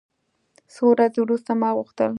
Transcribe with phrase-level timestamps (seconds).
[0.73, 2.09] څو ورځې وروسته ما غوښتل.